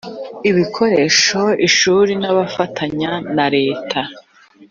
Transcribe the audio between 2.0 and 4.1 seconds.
ry abafatanya na leta